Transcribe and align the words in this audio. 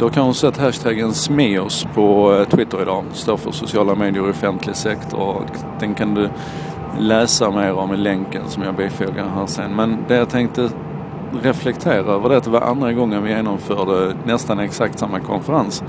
Du 0.00 0.04
har 0.04 0.10
kanske 0.10 0.40
sett 0.40 0.56
hashtaggen 0.56 1.14
SMEOS 1.14 1.86
på 1.94 2.34
eh, 2.34 2.48
Twitter 2.48 2.82
idag. 2.82 3.04
Står 3.12 3.36
för 3.36 3.50
sociala 3.50 3.94
medier 3.94 4.28
i 4.28 4.30
offentlig 4.30 4.76
sektor. 4.76 5.46
Den 5.80 5.94
kan 5.94 6.14
du 6.14 6.28
läsa 6.98 7.50
mer 7.50 7.72
om 7.72 7.94
i 7.94 7.96
länken 7.96 8.42
som 8.48 8.62
jag 8.62 8.74
bifogar 8.74 9.28
här 9.34 9.46
sen. 9.46 9.76
Men 9.76 9.96
det 10.08 10.16
jag 10.16 10.28
tänkte 10.28 10.70
reflektera 11.42 12.12
över 12.12 12.28
det 12.28 12.36
att 12.36 12.44
det 12.44 12.50
var 12.50 12.60
andra 12.60 12.92
gången 12.92 13.22
vi 13.22 13.30
genomförde 13.30 14.16
nästan 14.24 14.58
exakt 14.58 14.98
samma 14.98 15.20
konferens 15.20 15.84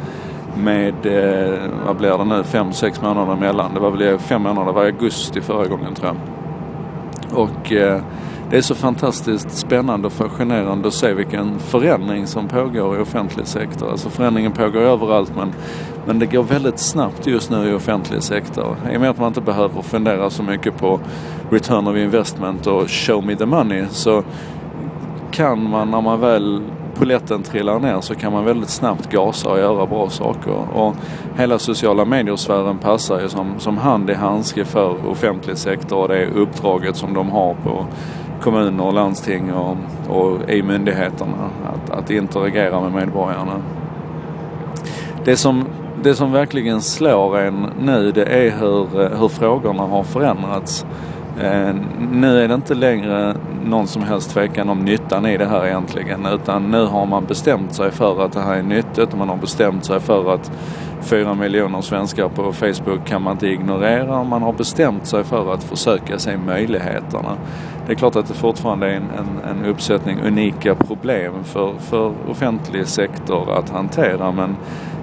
med, 0.57 1.05
eh, 1.05 1.59
vad 1.86 1.98
blir 1.98 2.18
det 2.18 2.25
nu, 2.25 2.43
fem, 2.43 2.73
sex 2.73 3.02
månader 3.02 3.34
emellan. 3.34 3.73
Det 3.73 3.80
var 3.80 3.91
väl 3.91 4.20
fem 4.20 4.41
månader, 4.41 4.66
det 4.66 4.71
var 4.71 4.86
augusti 4.86 5.41
förra 5.41 5.68
gången 5.68 5.96
tror 5.96 6.07
jag. 6.07 6.18
Och 7.39 7.71
eh, 7.71 8.02
det 8.52 8.57
är 8.57 8.61
så 8.61 8.75
fantastiskt 8.75 9.52
spännande 9.52 10.07
och 10.07 10.13
fascinerande 10.13 10.88
att 10.88 10.93
se 10.93 11.13
vilken 11.13 11.59
förändring 11.59 12.27
som 12.27 12.47
pågår 12.47 12.97
i 12.97 13.01
offentlig 13.01 13.47
sektor. 13.47 13.91
Alltså 13.91 14.09
förändringen 14.09 14.51
pågår 14.51 14.82
överallt 14.82 15.32
men, 15.36 15.54
men 16.05 16.19
det 16.19 16.25
går 16.25 16.43
väldigt 16.43 16.79
snabbt 16.79 17.28
just 17.28 17.50
nu 17.50 17.69
i 17.69 17.73
offentlig 17.73 18.23
sektor. 18.23 18.75
I 18.93 18.97
och 18.97 19.01
med 19.01 19.09
att 19.09 19.18
man 19.18 19.28
inte 19.28 19.42
behöver 19.42 19.82
fundera 19.82 20.29
så 20.29 20.43
mycket 20.43 20.78
på 20.78 21.00
return 21.50 21.87
of 21.87 21.97
investment 21.97 22.68
och 22.68 22.89
show 22.89 23.25
me 23.25 23.36
the 23.36 23.45
money 23.45 23.86
så 23.89 24.23
kan 25.31 25.70
man 25.70 25.92
när 25.92 26.01
man 26.01 26.20
väl 26.20 26.61
poletten 26.95 27.43
trillar 27.43 27.79
ner 27.79 28.01
så 28.01 28.15
kan 28.15 28.33
man 28.33 28.45
väldigt 28.45 28.70
snabbt 28.70 29.11
gasa 29.11 29.50
och 29.50 29.59
göra 29.59 29.86
bra 29.86 30.09
saker. 30.09 30.56
Och 30.73 30.95
hela 31.37 31.59
sociala 31.59 32.06
medier-sfären 32.06 32.78
passar 32.78 33.22
ju 33.22 33.30
som, 33.30 33.59
som 33.59 33.78
hand 33.78 34.09
i 34.09 34.14
handske 34.14 34.66
för 34.66 35.08
offentlig 35.08 35.58
sektor 35.58 35.97
och 35.97 36.08
det 36.08 36.25
uppdraget 36.25 36.95
som 36.95 37.14
de 37.14 37.30
har 37.30 37.53
på 37.53 37.86
kommuner 38.41 38.83
och 38.83 38.94
landsting 38.94 39.53
och, 39.53 39.77
och 40.08 40.50
i 40.50 40.63
myndigheterna. 40.63 41.50
Att, 41.73 41.89
att 41.89 42.09
interagera 42.09 42.81
med 42.81 42.91
medborgarna. 42.91 43.61
Det 45.25 45.38
som, 45.38 45.66
det 46.03 46.16
som 46.16 46.31
verkligen 46.31 46.81
slår 46.81 47.38
en 47.38 47.67
nu 47.80 48.11
det 48.11 48.25
är 48.25 48.52
hur, 48.52 49.09
hur 49.20 49.28
frågorna 49.28 49.83
har 49.83 50.03
förändrats. 50.03 50.86
Eh, 51.39 51.75
nu 52.11 52.44
är 52.44 52.48
det 52.48 52.53
inte 52.53 52.73
längre 52.73 53.36
någon 53.66 53.88
som 53.88 54.03
helst 54.03 54.31
tvekan 54.31 54.70
om 54.70 54.80
nyttan 54.80 55.26
i 55.26 55.38
det 55.38 55.45
här 55.45 55.66
egentligen 55.66 56.26
utan 56.26 56.72
nu 56.72 56.86
har 56.86 57.05
man 57.05 57.26
bestämt 57.26 57.73
sig 57.73 57.92
för 57.92 58.26
att 58.26 58.31
det 58.31 58.42
här 58.42 58.55
är 58.55 58.64
nyttigt 58.64 59.11
och 59.11 59.17
man 59.17 59.30
har 59.30 59.38
bestämt 59.38 59.86
sig 59.86 60.00
för 60.00 60.33
att 60.33 60.52
fyra 61.02 61.34
miljoner 61.34 61.82
svenskar 61.82 62.30
på 62.30 62.54
Facebook 62.54 63.06
kan 63.06 63.22
man 63.22 63.32
inte 63.34 63.48
ignorera 63.48 64.24
man 64.24 64.42
har 64.42 64.54
bestämt 64.54 65.08
sig 65.08 65.24
för 65.24 65.54
att 65.54 65.64
försöka 65.64 66.20
se 66.20 66.38
möjligheterna. 66.38 67.38
Det 67.88 67.94
är 67.94 67.96
klart 67.96 68.16
att 68.16 68.28
det 68.28 68.34
fortfarande 68.34 68.88
är 68.88 68.96
en, 68.96 69.10
en, 69.18 69.50
en 69.50 69.66
uppsättning 69.66 70.20
unika 70.20 70.76
problem 70.76 71.34
för, 71.44 71.74
för 71.80 72.14
offentlig 72.30 72.88
sektor 72.88 73.58
att 73.58 73.70
hantera 73.70 74.32
men 74.32 74.56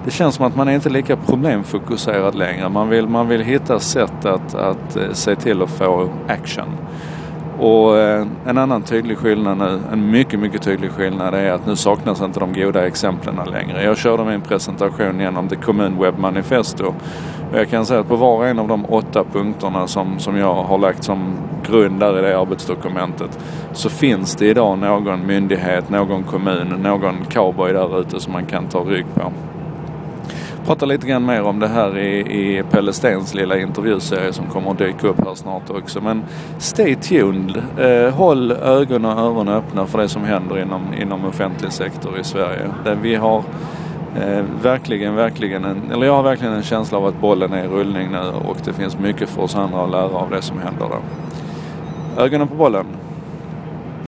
det 0.05 0.11
känns 0.11 0.35
som 0.35 0.45
att 0.45 0.55
man 0.55 0.67
är 0.67 0.71
inte 0.71 0.89
lika 0.89 1.15
problemfokuserad 1.15 2.35
längre. 2.35 2.69
Man 2.69 2.89
vill, 2.89 3.07
man 3.07 3.27
vill 3.27 3.41
hitta 3.41 3.79
sätt 3.79 4.25
att, 4.25 4.55
att 4.55 4.95
eh, 4.95 5.11
se 5.11 5.35
till 5.35 5.61
att 5.61 5.69
få 5.69 6.09
action. 6.27 6.67
Och 7.59 7.97
eh, 7.97 8.27
en 8.45 8.57
annan 8.57 8.81
tydlig 8.81 9.17
skillnad 9.17 9.57
nu, 9.57 9.79
en 9.91 10.11
mycket, 10.11 10.39
mycket 10.39 10.61
tydlig 10.61 10.91
skillnad 10.91 11.33
är 11.33 11.51
att 11.51 11.67
nu 11.67 11.75
saknas 11.75 12.21
inte 12.21 12.39
de 12.39 12.53
goda 12.53 12.87
exemplen 12.87 13.35
längre. 13.51 13.83
Jag 13.83 13.97
körde 13.97 14.25
min 14.25 14.41
presentation 14.41 15.19
genom 15.19 15.47
The 15.47 15.55
Kommun 15.55 15.99
Web 15.99 16.17
Manifesto. 16.17 16.85
Och 17.51 17.57
jag 17.57 17.69
kan 17.69 17.85
säga 17.85 17.99
att 17.99 18.07
på 18.07 18.15
var 18.15 18.35
och 18.35 18.47
en 18.47 18.59
av 18.59 18.67
de 18.67 18.85
åtta 18.85 19.23
punkterna 19.23 19.87
som, 19.87 20.19
som 20.19 20.37
jag 20.37 20.53
har 20.53 20.77
lagt 20.77 21.03
som 21.03 21.37
grund 21.63 21.99
där 21.99 22.19
i 22.19 22.21
det 22.21 22.39
arbetsdokumentet 22.39 23.39
så 23.73 23.89
finns 23.89 24.35
det 24.35 24.45
idag 24.45 24.77
någon 24.77 25.25
myndighet, 25.25 25.89
någon 25.89 26.23
kommun, 26.23 26.67
någon 26.67 27.25
cowboy 27.29 27.73
där 27.73 27.99
ute 27.99 28.19
som 28.19 28.33
man 28.33 28.45
kan 28.45 28.67
ta 28.67 28.79
rygg 28.79 29.05
på 29.13 29.31
prata 30.65 30.85
lite 30.85 31.07
grann 31.07 31.25
mer 31.25 31.43
om 31.43 31.59
det 31.59 31.67
här 31.67 31.97
i, 31.97 32.19
i 32.19 32.63
Pelle 32.63 32.93
Stens 32.93 33.33
lilla 33.33 33.57
intervjuserie 33.57 34.33
som 34.33 34.45
kommer 34.45 34.71
att 34.71 34.77
dyka 34.77 35.07
upp 35.07 35.25
här 35.25 35.35
snart 35.35 35.69
också. 35.69 36.01
Men 36.01 36.23
stay 36.57 36.95
tuned. 36.95 37.63
Eh, 37.77 38.13
håll 38.13 38.51
ögon 38.51 39.05
och 39.05 39.11
öron 39.11 39.47
öppna 39.47 39.85
för 39.85 39.97
det 39.97 40.09
som 40.09 40.23
händer 40.23 40.61
inom, 40.61 40.93
inom 41.01 41.25
offentlig 41.25 41.71
sektor 41.71 42.19
i 42.19 42.23
Sverige. 42.23 42.69
Där 42.83 42.95
vi 42.95 43.15
har 43.15 43.43
eh, 44.21 44.43
verkligen, 44.61 45.15
verkligen 45.15 45.65
en, 45.65 45.91
eller 45.91 46.05
jag 46.05 46.13
har 46.13 46.23
verkligen 46.23 46.53
en 46.53 46.63
känsla 46.63 46.97
av 46.97 47.05
att 47.05 47.21
bollen 47.21 47.53
är 47.53 47.63
i 47.63 47.67
rullning 47.67 48.11
nu 48.11 48.49
och 48.49 48.57
det 48.65 48.73
finns 48.73 48.99
mycket 48.99 49.29
för 49.29 49.41
oss 49.41 49.55
andra 49.55 49.83
att 49.83 49.91
lära 49.91 50.17
av 50.17 50.29
det 50.29 50.41
som 50.41 50.59
händer 50.59 50.85
där. 50.89 52.23
Ögonen 52.23 52.47
på 52.47 52.55
bollen. 52.55 52.85